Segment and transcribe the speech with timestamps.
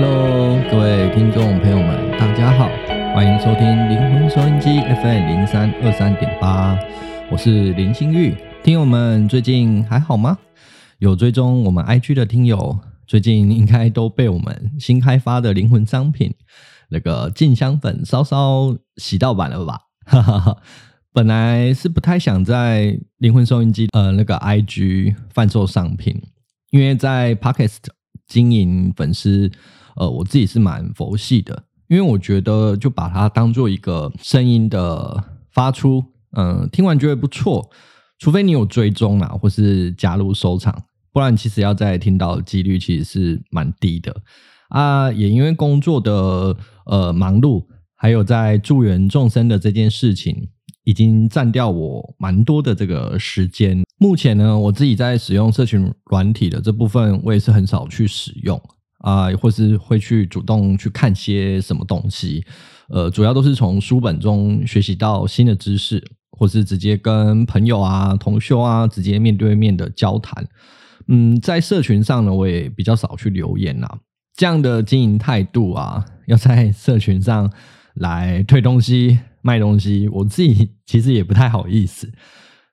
[0.00, 2.68] Hello，各位听众朋友们，大家好，
[3.16, 6.78] 欢迎收听灵魂收音机 FM 零三二三点八，
[7.32, 8.32] 我是林兴裕。
[8.62, 10.38] 听友们最近还好吗？
[11.00, 12.78] 有追踪我们 IG 的听友，
[13.08, 16.32] 最近应该都被我们新开发的灵魂商品
[16.90, 19.80] 那个静香粉稍稍洗到版了吧？
[20.06, 20.56] 哈哈哈。
[21.12, 26.22] 本来是不太想在灵魂收音机呃那个 IG 贩售商品，
[26.70, 27.78] 因为在 Podcast
[28.28, 29.50] 经营粉丝，
[29.98, 36.04] 呃，我自己是蛮佛系的，因为我觉得就把它当做一个声音的发出，
[36.36, 37.68] 嗯、听完觉得不错，
[38.18, 40.74] 除非你有追踪啊，或是加入收藏，
[41.12, 44.14] 不然其实要再听到几率其实是蛮低的
[44.68, 45.10] 啊。
[45.12, 47.64] 也因为工作的呃忙碌，
[47.96, 50.48] 还有在助缘众生的这件事情。
[50.84, 53.82] 已经占掉我蛮多的这个时间。
[53.98, 58.58] 目前呢，我自己在使用社群软体的这部分，我也是很少去使用
[58.98, 62.44] 啊、或是会去主动去看些什么东西。
[62.88, 70.46] 呃，主要都是从书本中学习到新的知识，或是直接跟朋友啊、同修啊直接面对面的交谈。
[71.06, 73.98] 嗯，在社群上呢，我也比较少去留言啦。
[74.36, 77.50] 这样的经营态度啊，要在社群上
[77.94, 79.18] 来推东西。
[79.40, 82.10] 卖东西，我自己其实也不太好意思，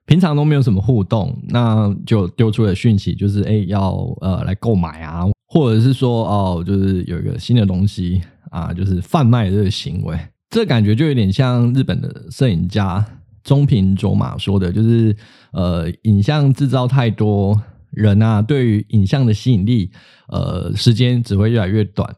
[0.04, 10.18] 平常都没有什么互动，那就丢出了讯息，就是哎、要呃来购买啊，或者是说哦，就是有一个新的东西啊，就是贩卖这个行为，
[10.50, 13.04] 这感觉就有点像日本的摄影家
[13.42, 15.16] 中平卓马说的，就是
[15.52, 19.90] 呃影像制造太多人啊，对于影像的吸引力，
[20.28, 22.16] 呃时间只会越来越短。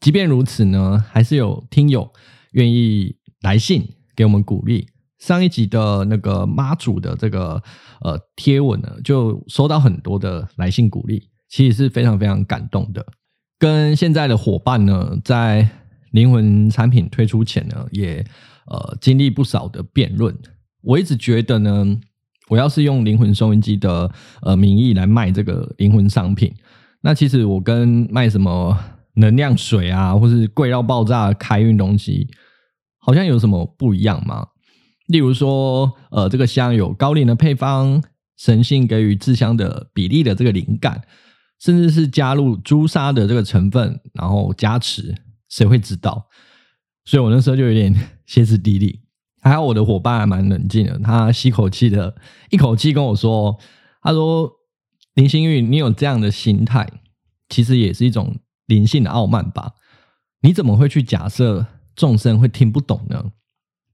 [0.00, 2.12] 即便如此呢，还是有听友
[2.52, 3.16] 愿意。
[3.42, 4.88] 来信给我们鼓励。
[5.20, 7.62] 上一集的那个妈祖的这个
[8.00, 13.04] 呃贴文呢，就收到很多的来信鼓励，其实是非常非常感动的。
[13.58, 15.68] 跟现在的伙伴呢，在
[16.12, 18.24] 灵魂产品推出前呢，也
[18.66, 20.36] 呃经历不少的辩论。
[20.82, 21.98] 我一直觉得呢，
[22.48, 24.10] 我要是用灵魂收音机的
[24.42, 26.54] 呃名义来卖这个灵魂商品，
[27.00, 28.78] 那其实我跟卖什么
[29.14, 32.28] 能量水啊，或是贵到爆炸的开运东西。
[33.00, 34.48] 好像有什么不一样吗？
[35.06, 38.02] 例如说，呃，这个香有高灵的配方，
[38.36, 41.00] 神性给予制香的比例的这个灵感，
[41.58, 45.14] 甚至是加入朱砂的这个成分，然后加持，
[45.48, 46.26] 谁会知道？
[47.04, 47.94] 所以我那时候就有点
[48.26, 49.00] 歇斯底里。
[49.40, 52.14] 还好我的伙伴还蛮冷静的，他吸口气的，
[52.50, 53.56] 一口气跟我说
[54.02, 54.50] ：“他说
[55.14, 56.86] 林心玉，你有这样的心态，
[57.48, 58.36] 其实也是一种
[58.66, 59.74] 灵性的傲慢吧？
[60.42, 61.66] 你怎么会去假设？”
[61.98, 63.32] 众生会听不懂呢？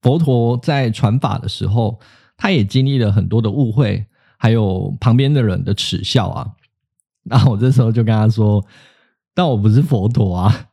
[0.02, 1.98] 佛陀在传法的时候，
[2.36, 4.04] 他也经历了很多的误会，
[4.36, 6.52] 还有旁边的人的耻笑啊。
[7.24, 8.64] 然后我这时候就跟他说
[9.34, 10.68] ：“但我不是佛陀啊！”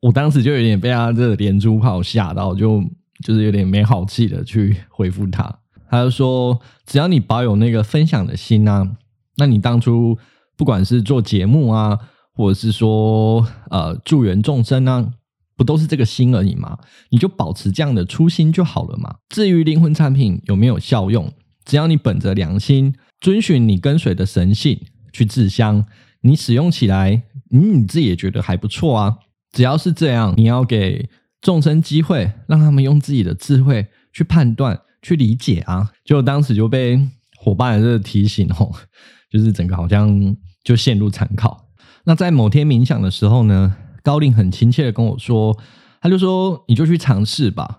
[0.00, 2.82] 我当时就有点被他这连珠炮吓到，就
[3.24, 5.58] 就是有点没好气的去回复他。
[5.90, 8.96] 他就说：“只要你保有那个分享的心啊，
[9.36, 10.18] 那你当初
[10.56, 11.98] 不管是做节目啊，
[12.34, 15.12] 或者是说呃助人众生啊。”
[15.56, 16.76] 不都是这个心而已吗？
[17.10, 19.14] 你就保持这样的初心就好了嘛。
[19.28, 21.32] 至于灵魂产品有没有效用，
[21.64, 24.80] 只要你本着良心，遵循你跟随的神性
[25.14, 25.86] 去制香，
[26.20, 29.16] 你使用起来，嗯，你自己也觉得还不错啊。
[29.52, 31.08] 只要是这样，你要给
[31.40, 35.90] 众生机会，让他们用自己的智慧去判断、去理解啊。
[36.04, 37.00] 就当时就被
[37.38, 38.72] 伙伴的这个提醒哦，
[39.30, 41.68] 就是整个好像就陷入参考。
[42.04, 45.56] 那在某天冥想的时候呢，高令很亲切的跟我说，
[46.00, 47.78] 他就说：“你就去尝试吧，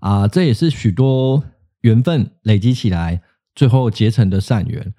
[0.00, 1.42] 啊，这也是许多
[1.80, 3.22] 缘分累积起来，
[3.54, 4.94] 最后结成的善缘。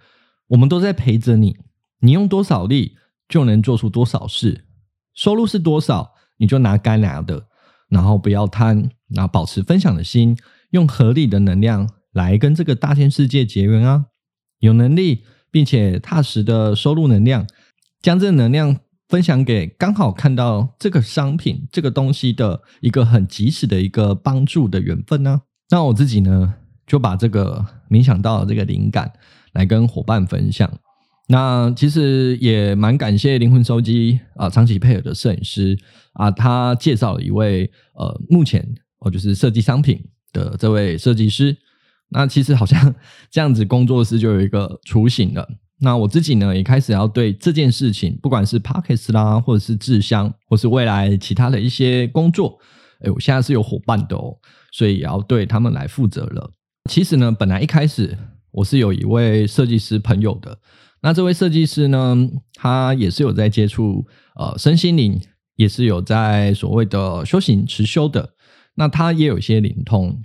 [0.48, 1.56] 我们都在陪着你，
[2.00, 2.98] 你用多少力
[3.28, 4.66] 就能做出多少事，
[5.14, 7.48] 收入是多少，你就拿该拿的，
[7.90, 10.38] 然后不要贪，然后保持分享的心，
[10.72, 14.06] 用合理的能量来跟这个大千世界结缘啊！
[14.60, 17.48] 有能力并且踏实的收入能量，
[18.02, 18.78] 将这能量。”
[19.08, 25.44] 分享给刚好看到这个商品、这个东西的一个很及时的一个帮助的缘分呢。
[25.70, 26.56] 那我自己呢，
[26.86, 29.10] 就把这个冥想到的这个灵感
[29.54, 30.70] 来跟伙伴分享。
[31.28, 35.78] 那其实也蛮感谢灵魂收机啊，长期配合的摄影师
[36.14, 38.66] 啊，他介绍了一位呃，目前
[39.00, 40.02] 哦就是设计商品
[40.32, 41.56] 的这位设计师。
[42.10, 42.96] 那其实好像
[43.30, 45.46] 这样子工作室就有一个雏形了。
[45.80, 52.58] 那我自己呢，也开始要对这件事情，不管是 Podcast 啦，或者是制香，或是未来其他的一些工作，
[53.02, 54.34] 哎，我现在是有伙伴的哦，
[54.72, 56.50] 所以也要对他们来负责了。
[56.90, 58.18] 其实呢，本来一开始
[58.52, 60.58] 我是有一位设计师朋友的，
[61.02, 62.16] 那这位设计师呢，
[62.54, 64.06] 他也是有在接触
[64.36, 65.22] 呃身心灵
[65.56, 68.34] 也是有在所谓的修行持修的。
[68.76, 70.22] 那他也有一些灵通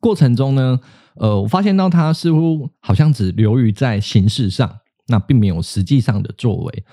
[0.00, 0.80] 过程中呢，
[1.16, 6.84] 呃，我发现到他似乎好像只流于在形式上，那并没有实际上的作为。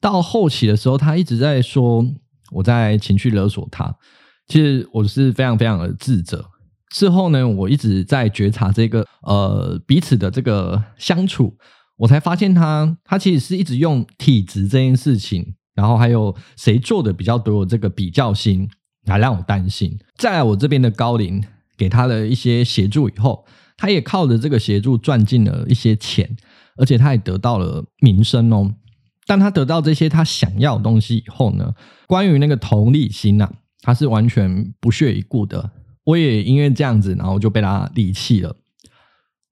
[0.00, 2.04] 到后期的时候，他一直在说
[2.50, 3.94] 我在情绪勒索他，
[4.46, 6.44] 其实我是非常非常的自责。
[6.90, 11.56] 之后呢，我一直在觉察这个呃彼此的这个相处，
[12.02, 18.68] 我才发现他他其实是一直用体质这件事情，然后还有谁做的比较多这个比较心。
[19.06, 21.42] 来让我担心，在我这边的高龄
[21.76, 23.44] 给他的一些协助以后，
[23.76, 26.36] 他也靠着这个协助赚进了一些钱，
[26.76, 28.72] 而且他也得到了名声哦。
[29.26, 31.74] 当他得到这些他想要的东西以后呢，
[32.06, 33.52] 关于那个同理心呐、啊，
[33.82, 35.72] 他是完全不屑一顾的。
[36.04, 38.54] 我也因为这样子，然后就被他离弃了。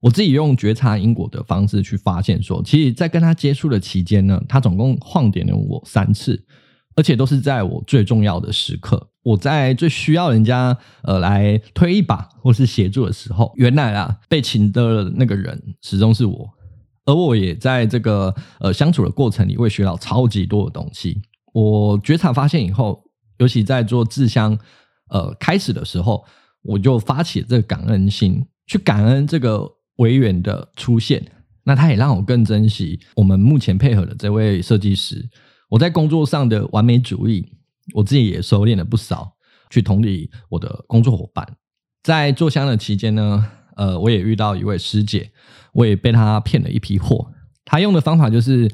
[0.01, 6.45] 我自己用觉察因果的方式去发现说，其实，在跟他接触的期间呢，他总共晃点了我三次。
[6.93, 16.49] 而且都是在我最重要的时刻，我在最需要人家呃来推一把或是协助的时候，原来啊被请的那个人始终是我，
[17.05, 21.21] 而我也在这个呃相处的过程里会学到超级多的东西。
[21.53, 23.01] 我觉察发现以后，
[23.37, 24.59] 尤其在做自香
[25.11, 26.25] 呃开始的时候，
[26.61, 29.65] 我就发起这个感恩心，去感恩这个
[29.97, 31.23] 委员的出现，
[31.63, 35.29] 那他也让我更珍惜我们目前配合的这位设计师。
[35.69, 37.47] 我在工作上的完美主义，
[37.93, 39.31] 我自己也收敛了不少，
[39.69, 41.47] 去同理我的工作伙伴。
[42.03, 45.31] 在做香的期间呢，呃，我也遇到一位师姐，
[45.73, 47.31] 我也被她骗了一批货。
[47.63, 48.69] 她用的方法就是：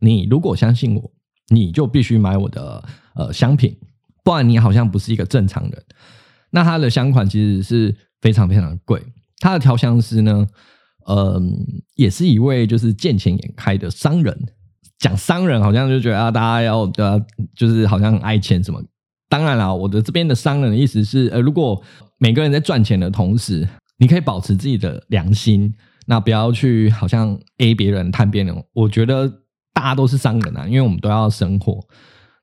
[0.00, 1.12] 你如果相信我，
[1.50, 2.82] 你就必须买我的
[3.14, 3.76] 呃香品，
[4.24, 5.84] 不然你好像不是一个正常人。
[6.50, 9.00] 那她的香款其实是非常非常贵。
[9.40, 10.46] 他的调香师呢，
[11.08, 11.52] 嗯、
[11.96, 14.38] 也是一位就是见钱眼开的商人。
[14.98, 17.20] 讲商人好像就觉得啊，大家要的
[17.56, 18.80] 就是好像爱钱什么。
[19.30, 21.82] 当然了，我的这边的商人的意思是，呃，如果
[22.18, 23.66] 每个人在赚钱的同时，
[23.96, 25.72] 你可以保持自己的良心，
[26.06, 28.54] 那不要去好像 A 别人贪别人。
[28.74, 29.26] 我觉得
[29.72, 31.80] 大家都是商人啊，因为我们都要生活。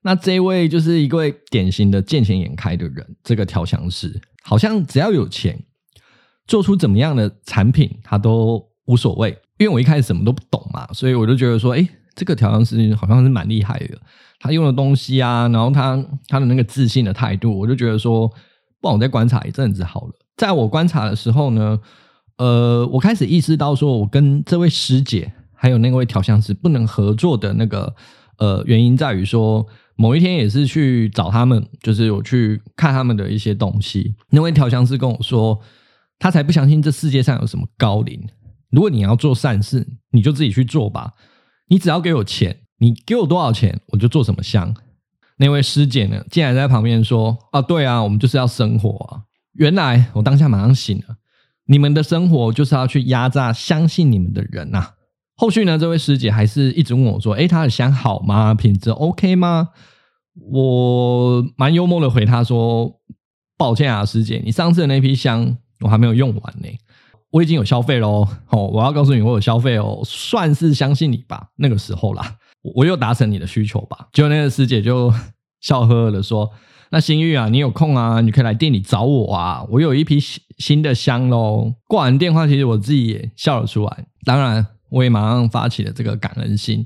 [0.01, 5.61] 那这位就是一位典型的见钱眼开的人，这个调香师好像只要有钱，
[6.47, 9.37] 做出怎么样的产品他都无所谓。
[9.57, 11.87] 因为我一开始什么都不懂嘛，所以我就觉得说，哎。
[12.19, 13.95] 这个调香师好像是蛮厉害的，
[14.39, 18.27] 他用的东西啊，然后他他的那个自信的态度，我就觉得说，
[18.81, 20.13] 不然我再观察一阵子好了。
[20.35, 21.79] 在我观察的时候呢，
[22.37, 27.95] 呃，我开始意识到说，我跟这位师姐还有那位调香师不能合作的那个
[28.39, 29.63] 呃原因在于说，
[29.95, 35.59] 某一天也是去找他们，就是我去看他们的一些东西，那位调香师跟我说，
[36.19, 38.27] 他才不相信这世界上有什么高灵，
[38.71, 41.13] 如果你要做善事，你就自己去做吧。
[41.67, 44.73] 你只要给我钱，你给我多少钱，我就做什么香。
[45.37, 49.21] 那位师姐呢，竟然在旁边说：“啊，对啊，我们就是要生活啊。”
[49.53, 51.17] 原来我当下马上醒了，
[51.67, 54.93] 你们的生活就是要去压榨相信你们的人呐。
[55.35, 58.55] 后续呢，这位师姐还是一直问我说：“诶，她的香好吗？
[58.55, 59.69] 品质 OK 吗？”
[60.51, 62.99] 我蛮幽默的回她说
[63.57, 66.67] ：“抱歉啊，师姐，你上次的那批香我还没有用完呢。”
[67.29, 71.49] 我已经有消费喽，哦，我要告诉你，我有消费哦，算是相信你吧。
[71.57, 72.37] 那个时候啦，
[72.75, 74.07] 我又达成你的需求吧。
[74.13, 75.13] 结果那个师姐就
[75.59, 76.49] 笑呵呵的说
[76.89, 80.17] ：“那新玉啊，你有空啊，你可以来店里找我啊，我有一批
[80.57, 84.05] 新的香喽。”挂完电话，其实我自己也笑了出来。
[84.23, 86.85] 当然，我也马上发起了这个感恩心，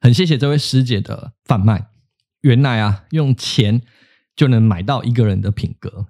[0.00, 1.86] 很谢谢这位师姐的贩卖。
[2.40, 3.80] 原来啊，用钱
[4.34, 6.06] 就能买到一个人的品格，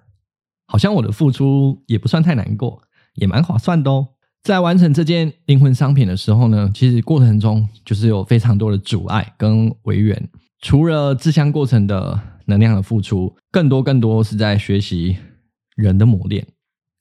[0.69, 2.81] 好像我的付出也不算太难过。
[3.15, 4.07] 也蛮划算的哦。
[4.45, 10.29] 在完成这件灵魂商品的时候呢，其实过程中就是有非常多的阻碍跟违缘。
[10.63, 15.17] 除了制香过程的能量的付出，更多更多是在学习
[15.75, 16.47] 人的磨练。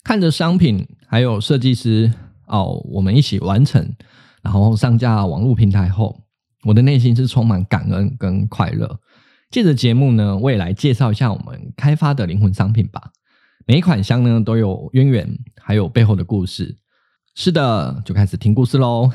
[0.03, 2.12] 看着商品还有设计师
[2.47, 3.93] 哦，我们一起完成，
[4.41, 6.19] 然后上架网络平台后，
[6.63, 9.00] 我的内心是充满感恩跟快乐。
[9.51, 13.12] 借着节目呢，我也来介绍一下我们开发的灵魂商品吧。
[13.67, 15.29] 每一款香呢都有渊源，
[15.62, 16.75] 还有背后的故事。
[17.36, 19.12] 是的，就开始听故事喽。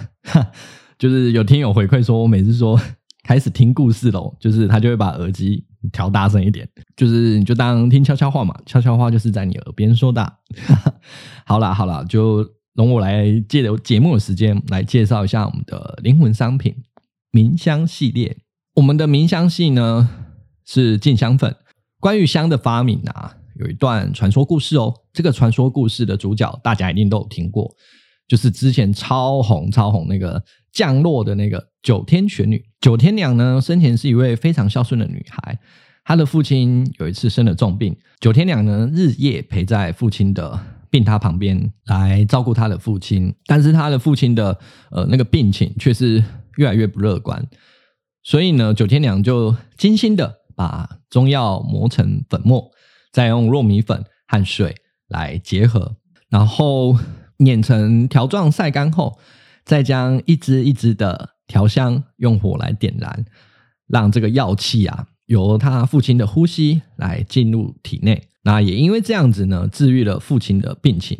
[0.98, 2.78] 就是有听友回馈说，我每次说
[3.24, 10.32] 开始听故事喽，就是他就会把耳机调大声一点，就是你就当听悄悄话嘛，悄悄话就是在你耳边说的。
[11.46, 16.76] 好啦好啦，就容我来借由节目的时间来介绍一下我们的灵魂商品
[17.30, 18.36] 明香系列。
[18.74, 20.08] 我们的明香系呢
[20.64, 21.56] 是静香粉，
[21.98, 23.38] 关于香的发明啊。
[23.56, 27.74] 有一段传说故事哦，这个传说故事的主角大家一定都有听过，
[28.28, 30.42] 就是之前超红超红那个
[30.72, 32.64] 降落的那个九天玄女。
[32.80, 35.58] 九天娘呢，生前是一位非常孝顺的女孩，
[36.04, 40.58] 她的父亲有一次生了重病，九天娘呢日夜陪在父亲的
[40.90, 44.58] 病榻旁边来照顾他的父亲，但是他的父亲的
[44.90, 46.22] 呃那个病情却是
[46.56, 47.46] 越来越不乐观，
[48.22, 52.70] 所以呢九天娘就精心的把中药磨成粉末，
[53.12, 54.74] 再用糯米粉和水
[55.08, 55.96] 来结合，
[56.28, 56.98] 然后
[57.36, 59.18] 碾成条状晒干后，
[59.64, 63.24] 再将一支一支的调香用火来点燃，
[63.86, 65.08] 让这个药气啊。
[65.26, 71.18] 由他父亲的呼吸来进入体内，那也因为这样子呢，治愈了父亲的病情，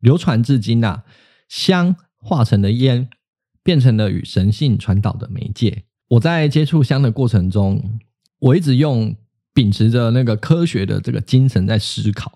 [0.00, 1.04] 流传至今呐、啊。
[1.48, 3.08] 香化成了烟，
[3.62, 5.84] 变成了与神性传导的媒介。
[6.08, 7.98] 我在接触香的过程中，
[8.38, 9.14] 我一直用
[9.54, 12.32] 秉持着那个科学的这个精神在思考，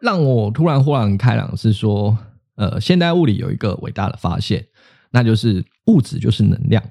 [0.00, 2.16] 让我突然豁然开朗，是说，
[2.56, 4.66] 呃，现代物理有一个伟大的发现，
[5.10, 6.84] 那就是物质就是能量，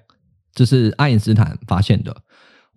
[0.54, 2.16] 这是爱因斯坦发现的。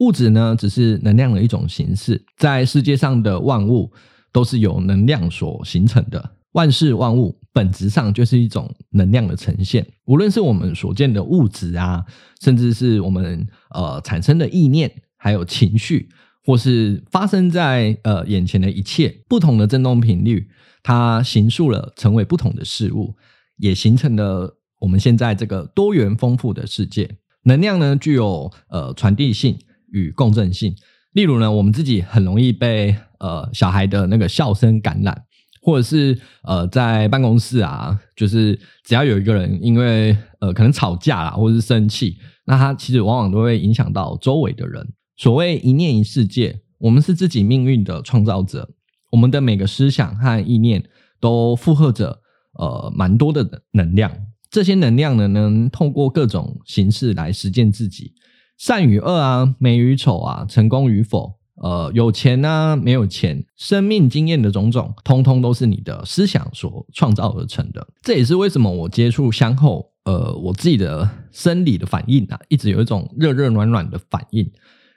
[0.00, 3.90] 物质呢，只是能量的一种形式，在世界上的万物
[4.30, 9.86] 都是由能量所形成的，万事万物本质上就是一种能量的呈现。
[10.04, 12.04] 无论是我们所见的物质啊，
[12.42, 16.10] 甚至是我们呃产生的意念，还有情绪，
[16.46, 20.48] 或是发生在呃眼前的一切，不同的振动频率，
[20.82, 23.14] 它形塑了成为不同的事物，
[23.58, 27.18] 也形成了我们现在这个多元丰富的世界。
[27.42, 29.58] 能量呢，具有呃传递性。
[29.92, 30.74] 与共振性，
[31.12, 35.22] 例如呢，我们自己很容易被呃小孩的那个笑声感染，
[35.62, 44.84] 或者是呃在办公室啊，就是只要有一个人因为呃可能吵架啦，或者是生气，那他其实往往都会影响到周围的人。
[45.16, 48.68] 所谓一念一世界，我们是自己命运的创造者，
[49.10, 50.84] 我们的每个思想和意念
[51.20, 52.20] 都负荷着
[52.58, 54.12] 呃蛮多的能量，
[54.50, 58.12] 这些能量呢，能透过各种形式来实践自己。
[58.58, 67.86] 善与恶啊，美与丑啊，成功与否，呃，有钱啊，没有钱，生命经验的种种，通通都是你的思想所创造而成的。
[68.02, 74.50] 这也是为什么我接触香后，呃，我自己的生理的反应啊，一直有一种热热暖暖的反应，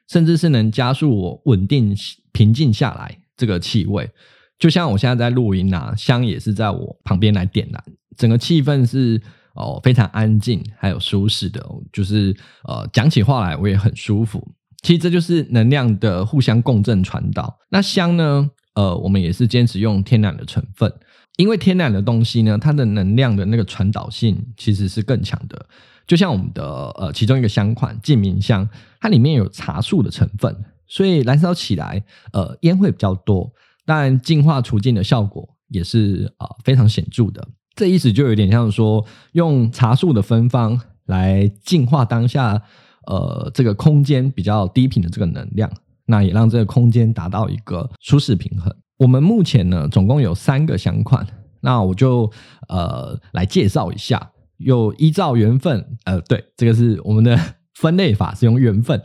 [0.09, 1.95] 甚至是能加速我稳定
[2.33, 4.09] 平静下来这个气味。
[4.57, 7.81] 就像我现在在录音啊，香也是在我旁边来点燃，
[8.17, 9.21] 整个气氛是。
[9.55, 11.61] 哦，非常安静，还有舒适的，
[11.91, 14.47] 就是呃，讲起话来我也很舒服。
[14.83, 17.57] 其实这就是能量的互相共振传导。
[17.69, 18.49] 那香呢？
[18.75, 20.89] 呃，我们也是坚持用天然的成分，
[21.35, 25.65] 因为天然的东西呢，它的能量的那个传导性其实是更强的。
[26.09, 28.67] 就像我们的呃其中一个香款净明香，
[28.99, 33.53] 它里面有茶树的成分，所以燃烧起来呃烟会比较多，
[33.85, 37.47] 但净化除净的效果也是啊、呃、非常显著的。
[37.75, 42.59] 这意思就有点像说，用茶树的芬芳来净化当下，
[43.05, 45.71] 呃，这个空间比较低频的这个能量，
[46.07, 48.75] 那也让这个空间达到一个舒适平衡。
[48.97, 51.23] 我们目前呢，总共有三个香款，
[51.61, 52.29] 那我就
[52.67, 57.37] 呃来介绍一下，又依照缘分，呃，对，这个是我们的
[57.75, 59.01] 分类法，是用缘分，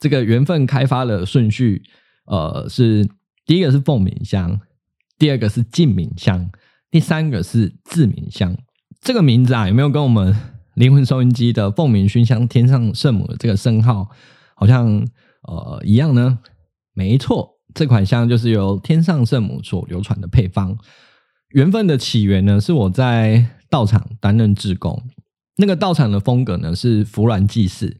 [0.00, 1.82] 这个缘分开发的顺序，
[2.26, 3.06] 呃，是
[3.44, 4.60] 第一个是凤鸣香，
[5.18, 6.50] 第二个是净名香。
[6.90, 8.54] 第三个是自鸣香，
[9.00, 10.36] 这个名字啊，有没有跟我们
[10.74, 14.10] 灵魂收音机的凤鸣熏香天上圣母的这个圣号
[14.54, 15.02] 好像
[15.48, 16.40] 呃一样呢？
[16.92, 20.76] 没错，这款香就是由天上圣母所流传的配方。
[21.54, 25.02] 缘分的起源呢，是我在道场担任志工，
[25.56, 27.96] 那个道场的风格呢是扶鸾济世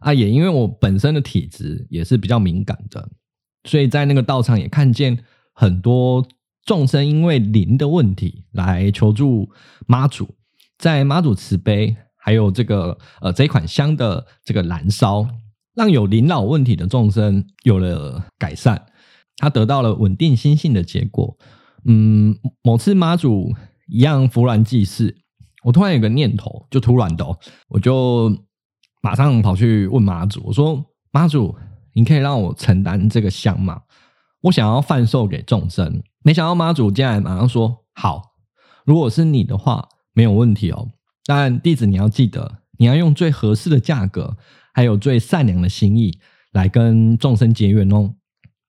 [0.00, 3.08] 啊，也因为我本身的体质也是比较敏感的，
[3.64, 5.16] 所以在那个道场也看见
[5.54, 6.26] 很多。
[6.64, 9.50] 众生因为灵的问题来求助
[9.84, 10.32] 妈祖，
[10.78, 15.26] 在妈祖慈悲，还有这个呃这款香的这个燃烧，
[15.74, 18.80] 让有灵老问题的众生有了改善，
[19.38, 21.36] 他得到了稳定心性的结果。
[21.84, 23.52] 嗯，某次妈祖
[23.88, 25.16] 一样扶鸾济世，
[25.64, 27.26] 我突然有个念头，就突然的，
[27.68, 28.36] 我就
[29.02, 31.54] 马上跑去问妈祖，我说：“妈祖，
[31.94, 33.82] 你可以让我承担这个香吗？
[34.42, 38.32] 我想要贩售给众生。”没想到妈祖竟然马上说好，
[38.84, 40.88] 如果是你的话，没有问题哦。
[41.24, 44.36] 但弟子你要记得，你要用最合适的价格，
[44.72, 46.18] 还有最善良的心意
[46.52, 48.14] 来跟众生结缘哦。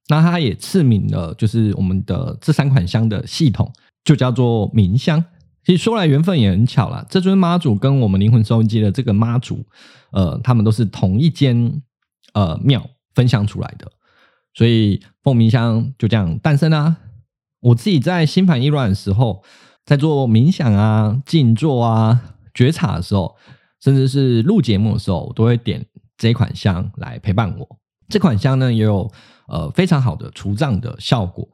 [0.09, 3.71] 那他也赐名了，就是我们的这三款香的系统，
[4.03, 5.23] 就叫做冥香。
[5.65, 9.65] 其实说来缘分也很巧啦，这尊妈祖跟我们灵魂收音机的这个妈祖，
[10.11, 11.81] 呃，他们都是同一间
[12.33, 13.89] 呃庙分享出来的，
[14.53, 16.97] 所以凤鸣香就这样诞生啦。
[17.61, 19.41] 我自己在心烦意乱的时候，
[19.85, 22.21] 在做冥想啊、静坐啊、
[22.53, 23.37] 觉察的时候，
[23.81, 25.85] 甚至是录节目的时候，我都会点
[26.17, 27.77] 这款香来陪伴我。
[28.09, 29.09] 这款香呢也有
[29.47, 31.47] 呃非常好的除障的效果。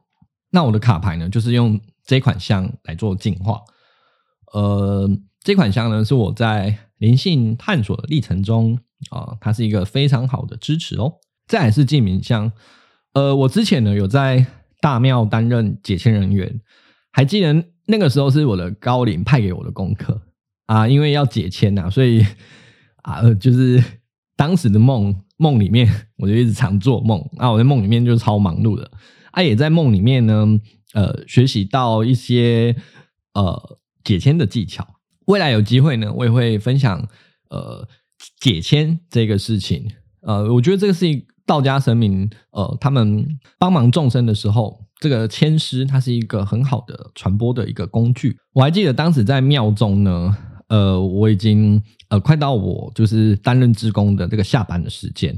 [0.50, 1.80] 那我的卡牌呢，就是用
[2.10, 3.60] 这款香来做净化。
[4.52, 5.08] 呃，
[5.44, 8.76] 这款香呢是我在灵性探索的历程中
[9.10, 11.12] 啊、它是一个非常好的支持哦。
[11.46, 12.50] 再来是净名香，
[13.14, 14.44] 呃，我之前呢有在
[14.80, 16.60] 大庙担任解签人员，
[17.12, 20.20] 还记得那个时候是我的高灵派给我的功课
[20.66, 22.26] 啊，因为要解签呐、啊，所以
[23.02, 23.80] 啊，就是
[24.34, 25.88] 当时的梦梦里面，
[26.18, 28.90] 我就一直常做梦啊，我在梦里面就超忙碌的
[29.30, 30.60] 啊，也在梦里面呢，
[30.94, 32.76] 呃，学习到一些
[33.34, 34.86] 呃解签的技巧。
[35.26, 37.08] 未来有机会呢，我也会分享
[37.50, 37.88] 呃
[38.40, 39.90] 解签这个事情，
[40.22, 41.26] 呃，我觉得这个是。
[41.46, 43.26] 道家神明，呃，他们
[43.58, 48.36] 帮忙众生的时候，这个签师它是一个很好的传播的一个工具。
[48.52, 50.36] 我还记得当时在庙中呢，
[50.68, 55.36] 呃，我已经呃快到我就是担任职工的这个下班的时间，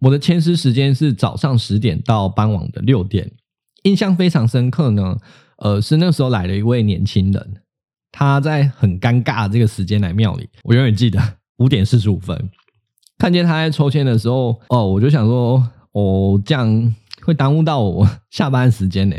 [0.00, 3.32] 我的签诗时间是早上十点到傍晚的六点。
[3.86, 5.16] 印象非常深刻呢，
[5.58, 7.62] 呃，是那时候来了一位年轻人，
[8.10, 11.20] 他在很尴尬这个时间来庙里，我永远记得
[11.58, 12.50] 五点四十五分。
[13.16, 19.16] 看见他在抽签的时候，哦，我就想说，哦，这样会耽误到我下班时间呢。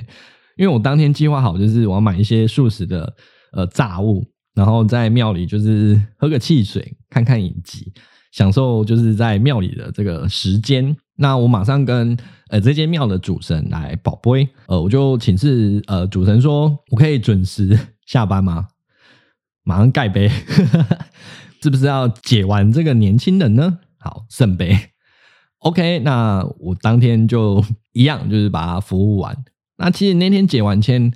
[0.58, 3.16] 因为我当天计划好，就是我要买一些素食的
[3.54, 7.94] 呃炸物，然后在庙里就是喝个汽水，看看影集，
[8.34, 10.96] 享受就是在庙里的这个时间。
[11.18, 12.18] 那我马上跟
[12.50, 18.68] 呃这间庙的主神来保杯，呃，我就请示呃主神说，我可以准时下班吗？
[19.64, 20.30] 马上盖杯，
[21.62, 23.80] 是不是要解完这个年轻人呢？
[23.98, 24.78] 好，圣杯
[25.60, 29.36] ，OK，那我当天就一样，就是把它服务完。
[29.78, 31.12] 那其实那天解完签，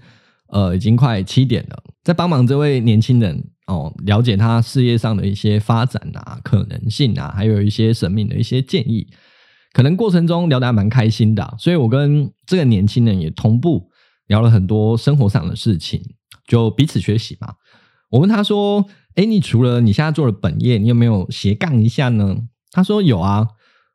[0.48, 9.08] 呃，已经快七点了，在帮忙这位年轻人哦，了解他事业上的一些发展啊、可能性啊，还有一些神明的一些建议，
[9.74, 13.90] 可能过程中聊得还蛮开心的，所以我跟这个年轻人也同步
[14.28, 16.02] 聊了很多生活上的事情，
[16.48, 17.54] 就彼此学习嘛。
[18.10, 22.38] 我问他说：“哎，你除了你现在做的本业，你有没有斜杠一下呢？”
[22.72, 23.48] 他说有啊，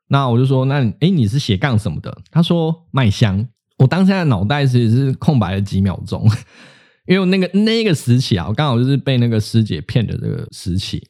[0.07, 2.17] 那我就说，那诶，你是斜杠什么的？
[2.31, 3.47] 他说卖香。
[3.77, 6.27] 我当下的脑袋其实是空白了几秒钟，
[7.05, 11.07] 因为那个那个时期啊，我刚好就是被那个师姐骗的这个时期，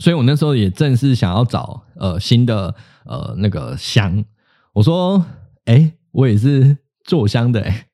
[0.00, 2.72] 所以我那时候也正是想要找呃新的
[3.06, 4.24] 呃那个香。
[4.72, 5.24] 我说，
[5.64, 7.86] 诶，我也是做香的，诶，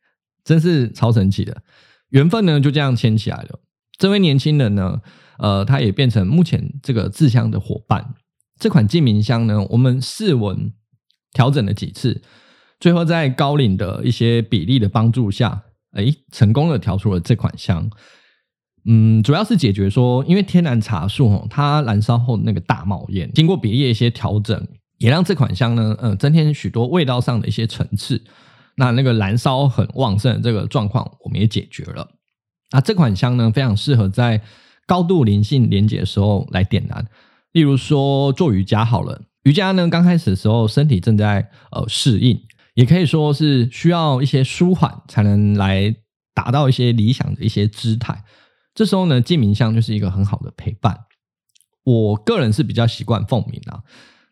[0.44, 1.62] 真是超神奇的
[2.08, 3.60] 缘分呢，就这样牵起来了。
[3.98, 5.00] 这位年轻人呢，
[5.38, 8.14] 呃，他也变成目前这个制香的伙伴。
[8.58, 10.72] 这款净明香呢，我们试闻
[11.32, 12.22] 调整了几次，
[12.80, 17.88] 最后在高领的一些比例的帮助下，哎，成功的调出了这款香。
[18.84, 24.66] 嗯，主要是解决说，因为天然茶树哦，它燃烧后的那个大冒烟，经过比例的一些调整，
[25.02, 28.22] 也让这款香呢，呃，增添许多味道上的一些层次。
[28.76, 32.08] 那那个燃烧很旺盛的这个状况，我们也解决了。
[32.70, 34.40] 那这款香呢，非常适合在
[34.86, 37.04] 高度灵性连接的时候来点燃。
[37.50, 42.40] 例如说做瑜伽好了，瑜伽呢刚开始的时候身体正在呃适应，
[42.74, 45.94] 也可以说是需要一些舒缓才能来
[46.32, 48.22] 达到一些理想的一些姿态。
[48.72, 50.96] 这时候呢，净明香就是一个很好的陪伴。
[51.84, 53.82] 我个人是比较习惯凤鸣啊，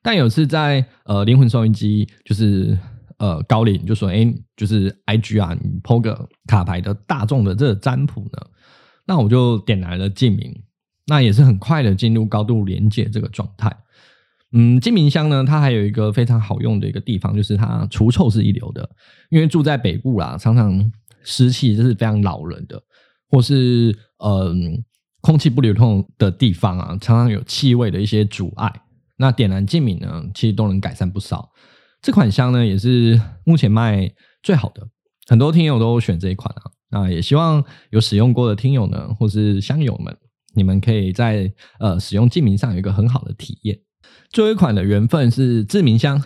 [0.02, 2.78] 但有次在呃灵魂收音机就是
[3.18, 8.46] 呃高林就说哎，就是 IG 啊，你 PO 个卡牌的大众的这个占卜呢，
[9.06, 10.62] 那我就点来了静明。
[11.06, 13.76] 那也是很快的进入高度连接这个状态。
[14.52, 18.88] 嗯，静明香呢，它还有一个非常好用的一个地方，就是它除臭是一流的。
[19.28, 20.92] 因为住在北部啦，常常
[21.24, 22.80] 湿气就是非常恼人的，
[23.28, 24.84] 或是嗯
[25.20, 28.72] 空气不流通的地方啊，常常有气味的一些阻碍。
[29.20, 31.50] 那点燃净明呢，其实都能改善不少。
[32.00, 34.11] 这款香呢，也是目前卖
[34.42, 34.88] 最好的，
[35.28, 36.72] 很多听友都选这一款啊。
[36.88, 40.16] 那也希望有使用过的听友呢，或是香友们。
[40.54, 43.78] 你们可以在呃使用净明上有一个很好的体验。
[44.30, 46.20] 最后一款的缘分是制名香，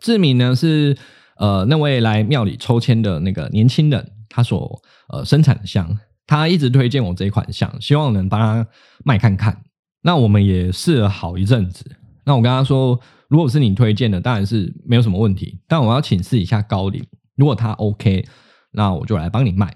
[0.00, 0.96] 制名呢是
[1.36, 8.66] 呃那位来庙里抽签的那个年轻人，他所呃生产的香，他一直推荐我这一款香，希望能帮他
[9.04, 9.62] 卖看看。
[10.02, 11.84] 那我们也试了好一阵子。
[12.24, 15.60] 那我跟他说，如果是你推荐的，当然是没有什么问题。
[15.66, 17.04] 但我要请示一下高灵，
[17.36, 18.26] 如果他 OK，
[18.72, 19.74] 那我就来帮你卖。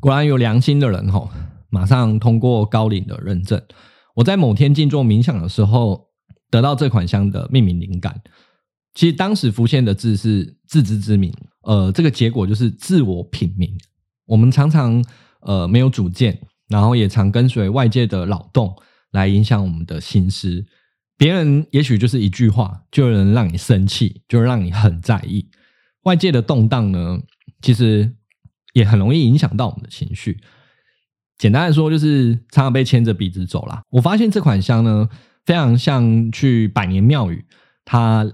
[0.00, 1.30] 果然有良心的人吼。
[1.70, 3.60] 马上通过高灵的认证。
[4.14, 6.06] 我在某天静坐冥想的时候，
[6.48, 8.22] 得到这款香的命名灵感。
[8.94, 13.76] 其实当时浮现的字是自知之明，呃，这个结果就是自我品名。
[14.24, 15.04] 我们常常
[15.40, 18.72] 呃没有主见，然后也常跟随外界的扰动
[19.10, 20.64] 来影响我们的心思。
[21.16, 25.48] 别人也许就是一句话，就能让你生气，就让你很在意。
[26.02, 27.20] 外界的动荡呢，
[27.62, 28.12] 其实
[28.72, 30.38] 也很容易影响到我们的情绪。
[31.38, 33.82] 简单来说，就是常常被牵着鼻子走啦。
[33.90, 35.08] 我发现这款香呢，
[35.44, 37.44] 非常像去百年庙宇，
[37.84, 38.30] 它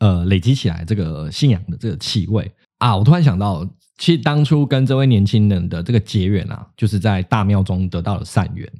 [0.00, 2.96] 呃累积起来这个信仰的这个气味啊。
[2.96, 3.66] 我突然想到，
[3.96, 8.70] 其实当初跟这位年轻人的这个结缘啊，就是在大庙中得到了善缘。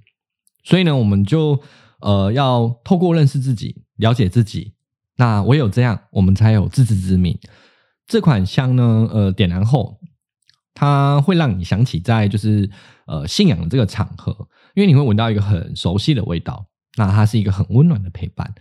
[0.64, 1.60] 所以呢，我们就
[2.02, 4.74] 呃要透过认识自己、了解自己，
[5.16, 7.38] 那唯有这样，我们才有自知之明。
[8.06, 9.98] 这款香呢，呃，点燃后，
[10.74, 12.68] 它会让你想起在就是
[13.06, 14.36] 呃信仰的这个场合，
[14.74, 18.52] 因为你会闻到一个很熟悉的味道，那它是一个很温暖的陪伴，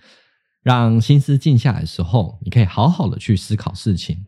[0.63, 4.25] 让心思静下来的时候，你可以好好的去思考事情，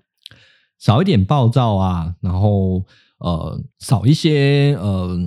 [0.80, 2.86] 少一点暴躁啊，然后
[3.20, 5.18] 呃少一些呃。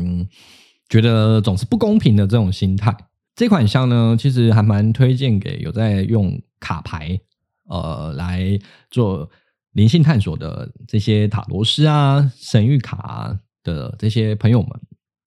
[0.89, 2.97] 觉得总是不公平的这种心态，
[3.37, 7.21] 这款香呢，其实还蛮推荐给有在用卡牌
[7.69, 8.59] 呃来
[8.91, 9.31] 做
[9.73, 14.71] 灵性探索的这些塔罗师啊、神谕卡的这些朋友们，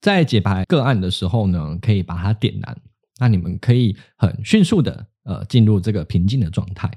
[0.02, 2.76] 在解牌个案的时候呢，可以把它点燃，
[3.20, 6.92] 那你们可以很迅速的呃进入这个平静的状态。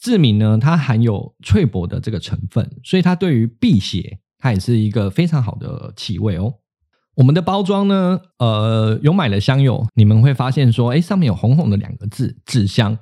[0.00, 6.54] 志明呢，它含有翠柏的这个成分，所以它对于辟邪，它也是一个非常好的气味哦。
[7.18, 12.96] 我们的包装呢，呃，有买了香油，你们会发现说，哎，上面有红红的两个字“制香”。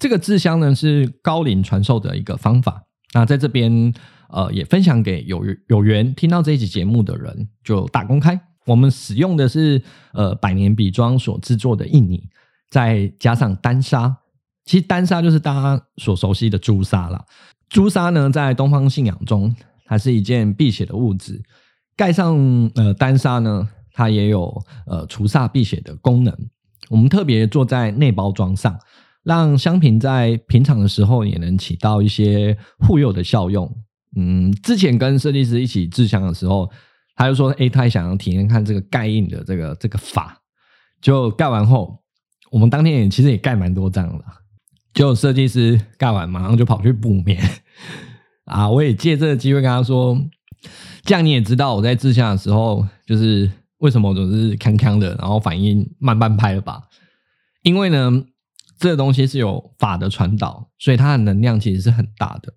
[0.00, 2.84] 这个制香呢，是高灵传授的一个方法。
[3.12, 3.92] 那在这边，
[4.30, 8.40] 呃，也分享给有有缘听到这一集节目的人，就大公开。
[8.64, 9.82] 我们使用的是
[10.14, 12.26] 呃百年笔庄所制作的印泥，
[12.70, 14.16] 再加上丹砂。
[14.64, 17.22] 其实丹砂就是大家所熟悉的朱砂啦。
[17.68, 19.54] 朱砂呢，在东方信仰中，
[19.84, 21.42] 它是一件辟邪的物质。
[21.96, 22.36] 盖上
[22.74, 26.36] 呃单纱呢，它也有呃除煞辟邪的功能。
[26.90, 28.78] 我们特别做在内包装上，
[29.22, 33.70] 让香瓶在平常的时候也能起到一些护佑的效用。
[34.16, 36.70] 嗯，之前跟设计师一起制香的时候，
[37.16, 40.40] 他就说：“哎，他想要体验看这个盖印的这个这个法。”
[41.00, 42.00] 就盖完后，
[42.50, 44.24] 我们当天也其实也盖蛮多张了。
[44.92, 47.42] 就设计师盖完，马上就跑去补棉
[48.44, 48.68] 啊！
[48.68, 50.18] 我也借这个机会跟他说。
[51.02, 56.82] 这样你也知道我在制香的时候，就是为什么我总是康康的，然后反应慢半拍了吧？
[57.62, 58.24] 因为呢，
[58.78, 62.52] 这个东西是有法的传导，所以它的能量其实是很大的，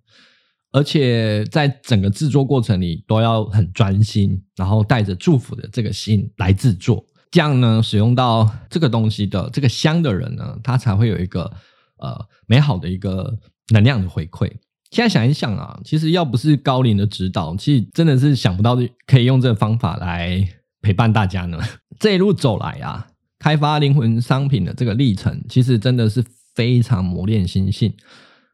[0.72, 7.06] 而且在整个制作过程里都要很专心，然后带着祝福的这个心来制作。
[7.32, 11.52] 这样呢，使用到这个东西的这个香的人呢，他才会有一个
[11.98, 13.38] 呃美好的一个
[13.70, 14.50] 能量的回馈。
[14.91, 20.47] 现在想一想啊，其实要不是高龄的指导，其实真的是想不到可以用这个方法来
[20.82, 21.60] 陪伴大家呢。
[22.00, 23.08] 这一路走来啊，
[23.39, 26.23] 开发灵魂商品的这个历程，其实真的是
[26.56, 27.93] 非常磨练心性。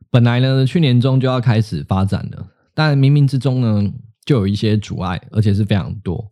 [0.10, 3.92] 本来呢，去年中就要开始发展了，但冥冥之中呢，
[4.26, 6.30] 就有一些阻碍，而且是非常多。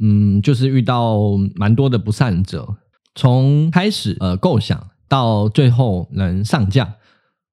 [0.00, 1.18] 嗯，就是遇到
[1.54, 2.76] 蛮多的不善者，
[3.14, 6.94] 从开始呃构想到最后能上架。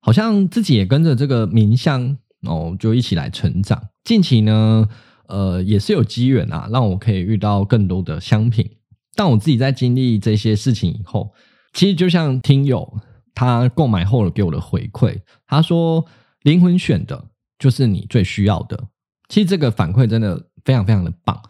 [0.05, 3.81] 好像自己也跟着这个冥香哦，就一起来成长。
[4.03, 4.87] 近期呢，
[5.27, 8.69] 呃，也是有机缘啊，让我可以遇到更多的香品。
[9.15, 11.33] 但我自己在经历这些事情以后，
[11.73, 12.99] 其实就像听友
[13.33, 16.05] 他购买后给我的回馈，他说
[16.43, 18.79] 灵魂选的就是你最需要的。
[19.27, 21.41] 其实这个反馈真的非常非常的棒，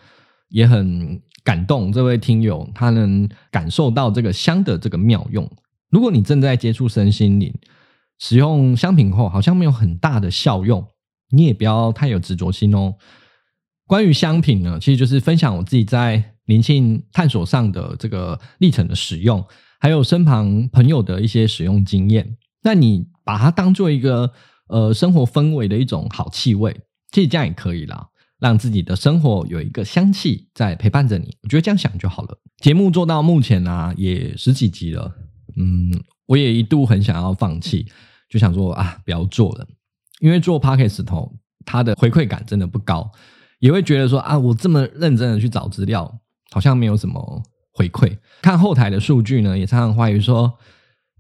[0.48, 1.92] 也很感动。
[1.92, 5.46] 这位听友他能感受到这个香的这个妙用。
[5.90, 7.54] 如果你正在接触身心灵，
[8.20, 10.86] 使用香品后好像没有很大的效用，
[11.32, 12.96] 你也不要太有执着心哦。
[13.88, 19.46] 关于香品呢，其实就是分享我自己在灵性探索上的这个历程的使用，
[19.80, 22.38] 还有身旁朋友的一些使用经验。
[22.64, 24.32] 那你把它当做一个
[24.70, 26.76] 呃生活氛围的一种好气味，
[27.12, 28.08] 其实这样也可以啦，
[28.40, 31.36] 让自己的生活有一个香气在陪伴着你。
[31.44, 32.40] 我觉得这样想就好了。
[32.58, 35.14] 节目做到目前呢、也十几集了，
[35.58, 35.92] 嗯。
[36.28, 37.86] 我也一度很想要放弃，
[38.30, 39.68] 就想说啊，不要做了，
[40.20, 41.32] 因为做 Podcast 头，
[41.66, 43.12] 它的回馈感真的不高，
[43.60, 46.20] 也会觉得说啊，我这么认真的去找资料，
[46.52, 48.18] 好像没有什么回馈。
[48.42, 50.52] 看后台的数据呢，也常常怀疑说，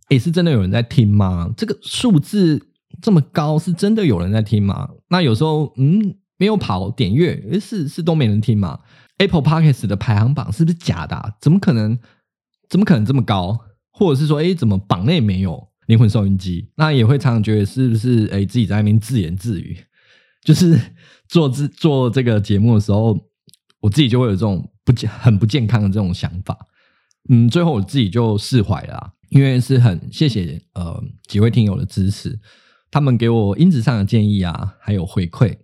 [0.10, 1.54] 诶，是真的有人在听吗？
[1.56, 2.68] 这个数字
[3.02, 4.89] 这么高，是真的有人在听吗？
[5.10, 8.80] 那有时候，嗯，没有跑点阅，诶，是是都没人听吗
[9.18, 11.36] ？Apple Podcast 的排行榜是不是假的？
[11.39, 11.98] 怎么可能？
[12.68, 13.60] 怎么可能这么高？
[13.97, 16.69] 或者是说，哎，怎么榜内没有灵魂收音机？
[16.75, 19.77] 那也会常常觉得是不是，哎，自己在那边自言自语，
[20.43, 20.77] 就是
[21.29, 23.17] 做自做这个节目的时候，
[23.79, 26.58] 我自己就会有这种不健很不健康的这种想法。
[27.29, 32.38] 嗯，最后我自己就释怀了，因为是很谢谢呃几位听友的支持，
[32.91, 35.55] 他们给我音质上的建议啊，还有回馈，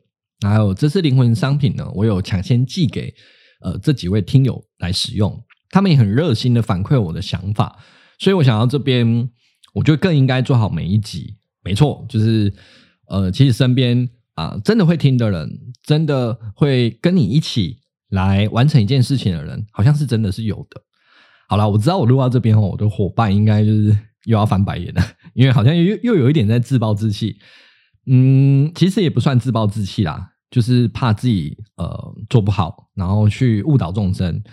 [0.48, 3.14] 还有这次灵魂商品呢，我有抢先寄给
[3.60, 7.78] 呃这几位听友来使用，他们也很热心的反馈我的想法，
[8.22, 9.28] 所以我想到这边，
[9.74, 11.38] 我觉得更应该做好每一集。
[11.64, 12.54] 没错，就是
[13.08, 15.50] 呃，其实身边啊、真的会听的人，
[15.84, 17.80] 真的会跟你一起
[18.10, 20.80] 来完成一件事情的人，好像是真的是有的。
[21.50, 23.90] 好啦，我知道我录到这边后，我的伙伴应该就是
[24.26, 25.02] 又要翻白眼了，
[25.34, 27.36] 因为好像又又有一点在自暴自弃。
[28.06, 34.44] 嗯，其实也不算自暴自弃啦，就是怕自己呃做不好，然后去误导众生。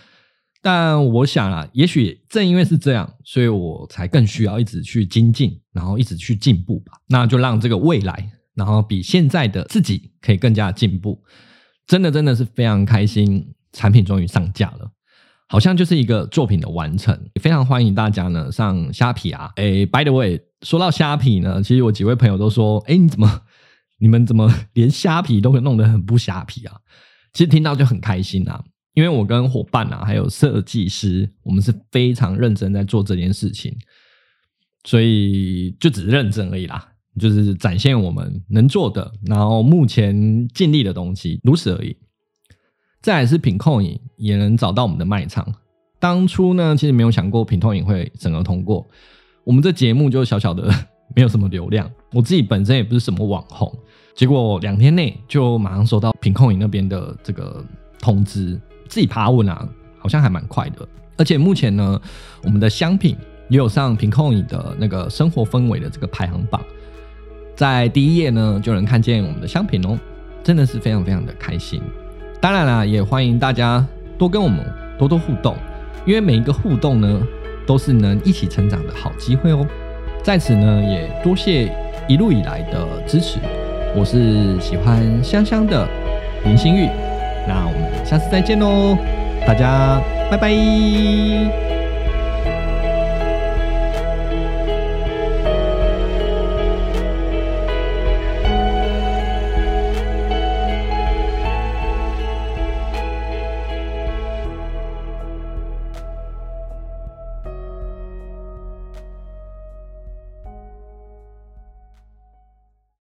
[0.60, 6.92] 但我想啊，也许正因为是这样，所以我才更需要一直去精进，然后一直去进步吧。
[7.08, 11.22] 那就让这个未来，然后比现在的自己可以更加进步。
[11.86, 14.90] 真的，真的是非常开心，产品终于上架了。
[15.50, 19.50] 好像就是一个作品的完成，非常欢迎大家呢上虾皮啊！
[19.56, 23.42] 哎，by the way，说到虾皮呢，其实我几位朋友都说，哎，你怎么，
[23.98, 26.74] 你们怎么连虾皮都会弄得很不虾皮啊？
[27.32, 28.62] 其实听到就很开心啊，
[28.98, 33.72] 因为我跟伙伴啊，还有设计师，我们是非常认真在做这件事情，
[34.82, 36.84] 所以就只是认真而已啦，
[37.16, 41.96] 就是展现我们能做的，然后目前尽力的东西，如此而已。
[43.00, 45.46] 再来是品控影也能找到我们的卖场。
[46.00, 48.84] 当初呢，其实没有想过品控影会审核通过。
[49.44, 50.68] 我们这节目就小小的，
[51.14, 51.88] 没有什么流量。
[52.10, 53.72] 我自己本身也不是什么网红，
[54.16, 57.64] 结果两天内就马上收到品控影那边的这个
[58.00, 58.60] 通知。
[58.88, 60.86] 自己爬文啊，好像还蛮快的。
[61.16, 62.00] 而且目前呢，
[62.42, 63.16] 我们的香品
[63.48, 66.62] 也有上品控影的那个生活氛围的这个排行榜，
[67.56, 69.98] 在第一页呢就能看见我们的香品哦，
[70.42, 71.82] 真的是非常非常的开心。
[72.40, 73.84] 当然啦，也欢迎大家
[74.16, 74.64] 多跟我们
[74.96, 75.56] 多多互动，
[76.06, 77.20] 因为每一个互动呢，
[77.66, 79.66] 都是能一起成长的好机会哦。
[80.22, 81.74] 在此呢，也多谢
[82.08, 83.40] 一路以来的支持。
[83.96, 85.88] 我是喜欢香香的
[86.44, 86.88] 林心裕，
[87.48, 88.96] 那我们下次再见喽，
[89.46, 89.98] 大家
[90.30, 91.87] 拜拜。